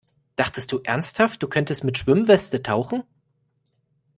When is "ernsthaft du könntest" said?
0.83-1.83